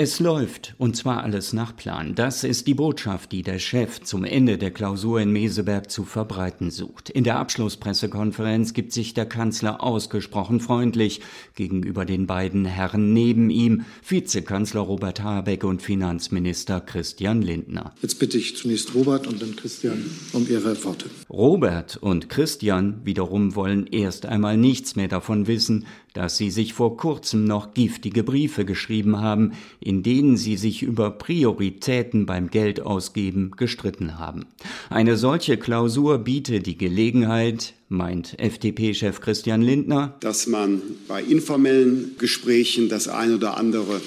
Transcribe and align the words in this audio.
Es 0.00 0.20
läuft, 0.20 0.76
und 0.78 0.96
zwar 0.96 1.24
alles 1.24 1.52
nach 1.52 1.74
Plan. 1.74 2.14
Das 2.14 2.44
ist 2.44 2.68
die 2.68 2.74
Botschaft, 2.74 3.32
die 3.32 3.42
der 3.42 3.58
Chef 3.58 4.00
zum 4.00 4.22
Ende 4.22 4.56
der 4.56 4.70
Klausur 4.70 5.20
in 5.20 5.32
Meseberg 5.32 5.90
zu 5.90 6.04
verbreiten 6.04 6.70
sucht. 6.70 7.10
In 7.10 7.24
der 7.24 7.40
Abschlusspressekonferenz 7.40 8.74
gibt 8.74 8.92
sich 8.92 9.12
der 9.12 9.26
Kanzler 9.26 9.82
ausgesprochen 9.82 10.60
freundlich 10.60 11.20
gegenüber 11.56 12.04
den 12.04 12.28
beiden 12.28 12.64
Herren 12.64 13.12
neben 13.12 13.50
ihm, 13.50 13.86
Vizekanzler 14.06 14.82
Robert 14.82 15.20
Habeck 15.24 15.64
und 15.64 15.82
Finanzminister 15.82 16.80
Christian 16.80 17.42
Lindner. 17.42 17.92
Jetzt 18.00 18.20
bitte 18.20 18.38
ich 18.38 18.56
zunächst 18.56 18.94
Robert 18.94 19.26
und 19.26 19.42
dann 19.42 19.56
Christian 19.56 20.04
um 20.32 20.46
ihre 20.48 20.84
Worte. 20.84 21.06
Robert 21.28 21.96
und 21.96 22.28
Christian 22.28 23.00
wiederum 23.02 23.56
wollen 23.56 23.88
erst 23.88 24.26
einmal 24.26 24.56
nichts 24.58 24.94
mehr 24.94 25.08
davon 25.08 25.48
wissen, 25.48 25.86
dass 26.18 26.36
sie 26.36 26.50
sich 26.50 26.72
vor 26.72 26.96
kurzem 26.96 27.44
noch 27.44 27.74
giftige 27.74 28.24
Briefe 28.24 28.64
geschrieben 28.64 29.20
haben, 29.20 29.52
in 29.88 30.02
denen 30.02 30.36
sie 30.36 30.58
sich 30.58 30.82
über 30.82 31.10
Prioritäten 31.10 32.26
beim 32.26 32.50
Geldausgeben 32.50 33.52
gestritten 33.52 34.18
haben. 34.18 34.44
Eine 34.90 35.16
solche 35.16 35.56
Klausur 35.56 36.18
biete 36.18 36.60
die 36.60 36.76
Gelegenheit, 36.76 37.72
meint 37.88 38.38
FDP-Chef 38.38 39.20
Christian 39.20 39.62
Lindner, 39.62 40.16
dass 40.20 40.46
man 40.46 40.82
bei 41.06 41.22
informellen 41.22 42.16
Gesprächen 42.18 42.88
das 42.88 43.08
ein 43.08 43.34
oder 43.34 43.56
andere 43.56 44.00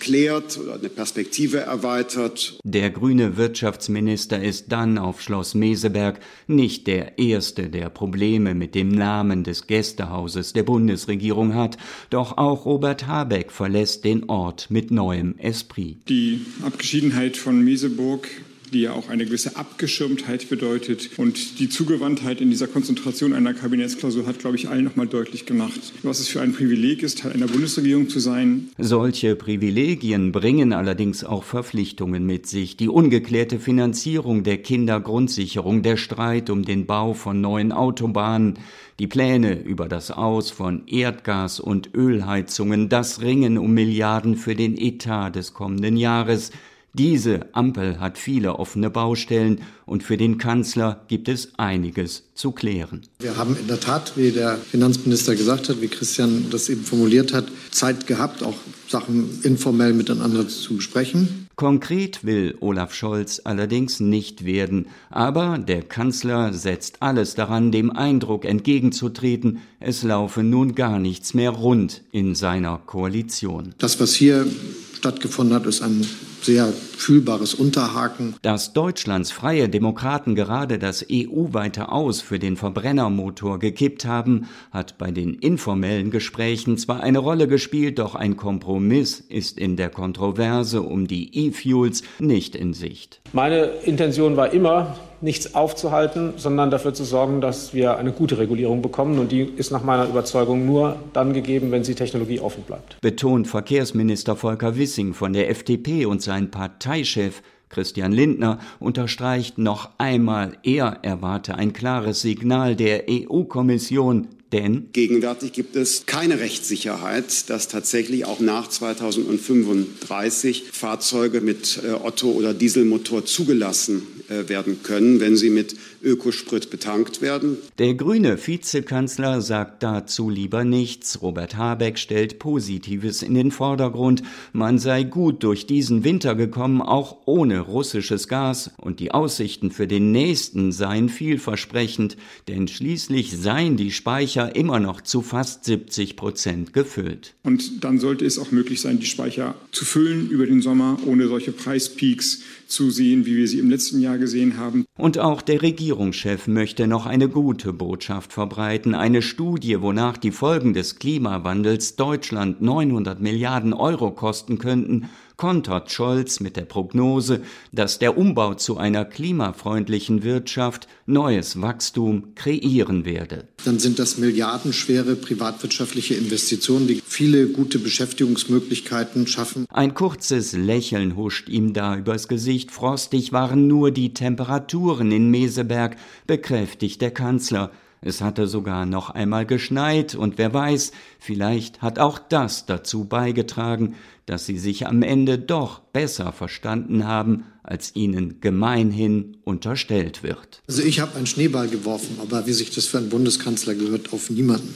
klärt 0.00 0.58
oder 0.58 0.74
eine 0.74 0.88
Perspektive 0.88 1.58
erweitert. 1.58 2.58
Der 2.64 2.90
grüne 2.90 3.36
Wirtschaftsminister 3.36 4.42
ist 4.42 4.72
dann 4.72 4.98
auf 4.98 5.20
Schloss 5.20 5.54
Meseberg 5.54 6.20
nicht 6.46 6.86
der 6.86 7.18
erste, 7.18 7.68
der 7.68 7.90
Probleme 7.90 8.54
mit 8.54 8.74
dem 8.74 8.88
Namen 8.88 9.44
des 9.44 9.66
Gästehauses 9.66 10.52
der 10.52 10.62
Bundesregierung 10.62 11.54
hat, 11.54 11.76
doch 12.10 12.38
auch 12.38 12.64
Robert 12.64 13.06
Habeck 13.06 13.52
verlässt 13.52 14.04
den 14.04 14.28
Ort 14.28 14.70
mit 14.70 14.90
neuem 14.90 15.38
Esprit. 15.38 15.98
Die 16.08 16.40
Abgeschiedenheit 16.64 17.36
von 17.36 17.62
Meseburg 17.62 18.28
die 18.72 18.82
ja 18.82 18.92
auch 18.92 19.08
eine 19.08 19.24
gewisse 19.24 19.56
Abgeschirmtheit 19.56 20.48
bedeutet. 20.48 21.10
Und 21.16 21.58
die 21.58 21.68
Zugewandtheit 21.68 22.40
in 22.40 22.50
dieser 22.50 22.66
Konzentration 22.66 23.32
einer 23.32 23.54
Kabinettsklausur 23.54 24.26
hat, 24.26 24.38
glaube 24.38 24.56
ich, 24.56 24.68
allen 24.68 24.84
nochmal 24.84 25.06
deutlich 25.06 25.46
gemacht, 25.46 25.92
was 26.02 26.20
es 26.20 26.28
für 26.28 26.40
ein 26.40 26.52
Privileg 26.52 27.02
ist, 27.02 27.20
Teil 27.20 27.32
einer 27.32 27.46
Bundesregierung 27.46 28.08
zu 28.08 28.20
sein. 28.20 28.70
Solche 28.78 29.36
Privilegien 29.36 30.32
bringen 30.32 30.72
allerdings 30.72 31.24
auch 31.24 31.44
Verpflichtungen 31.44 32.26
mit 32.26 32.46
sich. 32.46 32.76
Die 32.76 32.88
ungeklärte 32.88 33.58
Finanzierung 33.58 34.42
der 34.42 34.58
Kindergrundsicherung, 34.58 35.82
der 35.82 35.96
Streit 35.96 36.50
um 36.50 36.64
den 36.64 36.86
Bau 36.86 37.14
von 37.14 37.40
neuen 37.40 37.72
Autobahnen, 37.72 38.58
die 38.98 39.06
Pläne 39.06 39.60
über 39.60 39.88
das 39.88 40.10
Aus 40.10 40.50
von 40.50 40.86
Erdgas- 40.86 41.60
und 41.60 41.94
Ölheizungen, 41.94 42.88
das 42.88 43.20
Ringen 43.20 43.58
um 43.58 43.74
Milliarden 43.74 44.36
für 44.36 44.54
den 44.54 44.78
Etat 44.78 45.30
des 45.30 45.52
kommenden 45.52 45.96
Jahres, 45.96 46.50
diese 46.98 47.46
Ampel 47.52 48.00
hat 48.00 48.18
viele 48.18 48.58
offene 48.58 48.90
Baustellen 48.90 49.60
und 49.84 50.02
für 50.02 50.16
den 50.16 50.38
Kanzler 50.38 51.04
gibt 51.08 51.28
es 51.28 51.50
einiges 51.58 52.24
zu 52.34 52.52
klären. 52.52 53.02
Wir 53.18 53.36
haben 53.36 53.56
in 53.56 53.66
der 53.66 53.80
Tat, 53.80 54.12
wie 54.16 54.30
der 54.30 54.56
Finanzminister 54.56 55.36
gesagt 55.36 55.68
hat, 55.68 55.80
wie 55.80 55.88
Christian 55.88 56.46
das 56.50 56.68
eben 56.68 56.82
formuliert 56.82 57.32
hat, 57.32 57.46
Zeit 57.70 58.06
gehabt, 58.06 58.42
auch 58.42 58.56
Sachen 58.88 59.40
informell 59.42 59.92
miteinander 59.92 60.48
zu 60.48 60.76
besprechen. 60.76 61.48
Konkret 61.56 62.24
will 62.24 62.54
Olaf 62.60 62.94
Scholz 62.94 63.40
allerdings 63.44 64.00
nicht 64.00 64.44
werden, 64.44 64.88
aber 65.10 65.58
der 65.58 65.82
Kanzler 65.82 66.52
setzt 66.52 67.00
alles 67.00 67.34
daran, 67.34 67.72
dem 67.72 67.90
Eindruck 67.90 68.44
entgegenzutreten, 68.44 69.60
es 69.80 70.02
laufe 70.02 70.42
nun 70.42 70.74
gar 70.74 70.98
nichts 70.98 71.32
mehr 71.32 71.50
rund 71.50 72.02
in 72.12 72.34
seiner 72.34 72.76
Koalition. 72.78 73.74
Das, 73.78 73.98
was 74.00 74.14
hier 74.14 74.46
stattgefunden 74.94 75.54
hat, 75.54 75.66
ist 75.66 75.80
ein 75.80 76.06
sehr 76.42 76.66
fühlbares 76.66 77.54
Unterhaken. 77.54 78.34
Dass 78.42 78.72
Deutschlands 78.72 79.30
freie 79.30 79.68
Demokraten 79.68 80.34
gerade 80.34 80.78
das 80.78 81.04
EU-weite 81.10 81.90
Aus 81.90 82.20
für 82.20 82.38
den 82.38 82.56
Verbrennermotor 82.56 83.58
gekippt 83.58 84.04
haben, 84.04 84.46
hat 84.70 84.98
bei 84.98 85.10
den 85.10 85.34
informellen 85.34 86.10
Gesprächen 86.10 86.78
zwar 86.78 87.02
eine 87.02 87.18
Rolle 87.18 87.48
gespielt, 87.48 87.98
doch 87.98 88.14
ein 88.14 88.36
Kompromiss 88.36 89.20
ist 89.20 89.58
in 89.58 89.76
der 89.76 89.90
Kontroverse 89.90 90.82
um 90.82 91.06
die 91.06 91.46
E-Fuels 91.46 92.02
nicht 92.18 92.56
in 92.56 92.72
Sicht. 92.74 93.20
Meine 93.32 93.64
Intention 93.84 94.36
war 94.36 94.52
immer, 94.52 94.96
nichts 95.20 95.54
aufzuhalten, 95.54 96.34
sondern 96.36 96.70
dafür 96.70 96.94
zu 96.94 97.04
sorgen, 97.04 97.40
dass 97.40 97.74
wir 97.74 97.96
eine 97.96 98.12
gute 98.12 98.38
Regulierung 98.38 98.82
bekommen. 98.82 99.18
Und 99.18 99.32
die 99.32 99.42
ist 99.42 99.70
nach 99.70 99.82
meiner 99.82 100.06
Überzeugung 100.08 100.66
nur 100.66 100.96
dann 101.12 101.32
gegeben, 101.32 101.70
wenn 101.70 101.84
sie 101.84 101.94
technologieoffen 101.94 102.62
bleibt. 102.64 103.00
Betont 103.00 103.48
Verkehrsminister 103.48 104.36
Volker 104.36 104.76
Wissing 104.76 105.14
von 105.14 105.32
der 105.32 105.50
FDP 105.50 106.06
und 106.06 106.22
sein 106.22 106.50
Parteichef 106.50 107.42
Christian 107.68 108.12
Lindner 108.12 108.58
unterstreicht 108.78 109.58
noch 109.58 109.90
einmal, 109.98 110.52
er 110.62 110.98
erwarte 111.02 111.56
ein 111.56 111.72
klares 111.72 112.22
Signal 112.22 112.76
der 112.76 113.04
EU-Kommission, 113.10 114.28
denn 114.52 114.90
gegenwärtig 114.92 115.52
gibt 115.52 115.74
es 115.76 116.06
keine 116.06 116.38
Rechtssicherheit, 116.38 117.50
dass 117.50 117.68
tatsächlich 117.68 118.24
auch 118.24 118.40
nach 118.40 118.68
2035 118.68 120.64
Fahrzeuge 120.70 121.40
mit 121.40 121.80
äh, 121.84 121.92
Otto- 121.92 122.30
oder 122.30 122.54
Dieselmotor 122.54 123.24
zugelassen 123.24 124.02
äh, 124.28 124.48
werden 124.48 124.82
können, 124.82 125.20
wenn 125.20 125.36
sie 125.36 125.50
mit 125.50 125.76
Ökosprit 126.02 126.70
betankt 126.70 127.22
werden. 127.22 127.58
Der 127.78 127.94
grüne 127.94 128.38
Vizekanzler 128.44 129.40
sagt 129.40 129.82
dazu 129.82 130.30
lieber 130.30 130.64
nichts. 130.64 131.22
Robert 131.22 131.56
Habeck 131.56 131.98
stellt 131.98 132.38
Positives 132.38 133.22
in 133.22 133.34
den 133.34 133.50
Vordergrund. 133.50 134.22
Man 134.52 134.78
sei 134.78 135.02
gut 135.04 135.42
durch 135.42 135.66
diesen 135.66 136.04
Winter 136.04 136.34
gekommen, 136.34 136.82
auch 136.82 137.18
ohne 137.26 137.60
russisches 137.60 138.28
Gas. 138.28 138.70
Und 138.78 139.00
die 139.00 139.12
Aussichten 139.12 139.70
für 139.70 139.86
den 139.86 140.12
nächsten 140.12 140.72
seien 140.72 141.08
vielversprechend, 141.08 142.16
denn 142.48 142.68
schließlich 142.68 143.36
seien 143.36 143.76
die 143.76 143.90
Speicher 144.36 144.54
immer 144.54 144.80
noch 144.80 145.00
zu 145.00 145.22
fast 145.22 145.64
70 145.64 146.14
Prozent 146.14 146.74
gefüllt. 146.74 147.34
Und 147.42 147.82
dann 147.84 147.98
sollte 147.98 148.26
es 148.26 148.38
auch 148.38 148.50
möglich 148.50 148.82
sein, 148.82 148.98
die 148.98 149.06
Speicher 149.06 149.54
zu 149.72 149.86
füllen 149.86 150.28
über 150.28 150.44
den 150.44 150.60
Sommer, 150.60 150.98
ohne 151.06 151.26
solche 151.26 151.52
Preispeaks 151.52 152.42
zu 152.66 152.90
sehen, 152.90 153.24
wie 153.24 153.36
wir 153.36 153.48
sie 153.48 153.60
im 153.60 153.70
letzten 153.70 153.98
Jahr 153.98 154.18
gesehen 154.18 154.58
haben. 154.58 154.84
Und 154.98 155.18
auch 155.18 155.40
der 155.40 155.62
Regierungschef 155.62 156.48
möchte 156.48 156.86
noch 156.86 157.06
eine 157.06 157.30
gute 157.30 157.72
Botschaft 157.72 158.34
verbreiten, 158.34 158.94
eine 158.94 159.22
Studie, 159.22 159.80
wonach 159.80 160.18
die 160.18 160.32
Folgen 160.32 160.74
des 160.74 160.98
Klimawandels 160.98 161.96
Deutschland 161.96 162.60
900 162.60 163.20
Milliarden 163.20 163.72
Euro 163.72 164.10
kosten 164.10 164.58
könnten, 164.58 165.08
kontert 165.36 165.90
Scholz 165.90 166.40
mit 166.40 166.56
der 166.56 166.64
Prognose, 166.64 167.42
dass 167.72 167.98
der 167.98 168.16
Umbau 168.16 168.54
zu 168.54 168.78
einer 168.78 169.04
klimafreundlichen 169.04 170.22
Wirtschaft 170.22 170.88
neues 171.06 171.60
Wachstum 171.60 172.34
kreieren 172.34 173.04
werde. 173.04 173.48
Dann 173.64 173.78
sind 173.78 173.98
das 173.98 174.18
milliardenschwere 174.18 175.16
privatwirtschaftliche 175.16 176.14
Investitionen, 176.14 176.86
die 176.86 177.02
viele 177.06 177.48
gute 177.48 177.78
Beschäftigungsmöglichkeiten 177.78 179.26
schaffen. 179.26 179.66
Ein 179.70 179.94
kurzes 179.94 180.52
Lächeln 180.52 181.16
huscht 181.16 181.48
ihm 181.48 181.72
da 181.72 181.96
übers 181.96 182.28
Gesicht. 182.28 182.70
Frostig 182.70 183.32
waren 183.32 183.66
nur 183.66 183.90
die 183.90 184.14
Temperaturen 184.14 185.12
in 185.12 185.30
Meseberg, 185.30 185.96
bekräftigt 186.26 187.00
der 187.00 187.10
Kanzler. 187.10 187.70
Es 188.00 188.20
hatte 188.20 188.46
sogar 188.46 188.86
noch 188.86 189.10
einmal 189.10 189.46
geschneit 189.46 190.14
und 190.14 190.38
wer 190.38 190.52
weiß, 190.52 190.92
vielleicht 191.18 191.82
hat 191.82 191.98
auch 191.98 192.18
das 192.18 192.66
dazu 192.66 193.04
beigetragen, 193.04 193.94
dass 194.26 194.46
sie 194.46 194.58
sich 194.58 194.86
am 194.86 195.02
Ende 195.02 195.38
doch 195.38 195.80
besser 195.80 196.32
verstanden 196.32 197.06
haben, 197.06 197.44
als 197.62 197.96
ihnen 197.96 198.40
gemeinhin 198.40 199.38
unterstellt 199.44 200.22
wird. 200.22 200.62
Also 200.68 200.82
ich 200.82 201.00
habe 201.00 201.16
einen 201.16 201.26
Schneeball 201.26 201.68
geworfen, 201.68 202.18
aber 202.20 202.46
wie 202.46 202.52
sich 202.52 202.70
das 202.70 202.86
für 202.86 202.98
einen 202.98 203.08
Bundeskanzler 203.08 203.74
gehört, 203.74 204.12
auf 204.12 204.30
niemanden. 204.30 204.74